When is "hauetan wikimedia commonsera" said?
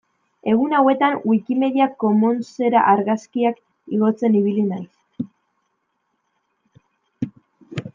0.77-2.83